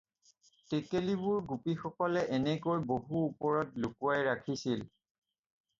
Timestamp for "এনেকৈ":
2.39-2.83